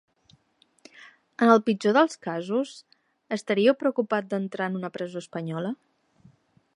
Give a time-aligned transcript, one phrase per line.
[1.47, 2.73] En el pitjor dels casos,
[3.37, 5.75] estaríeu preocupat d’entrar en una presó espanyola?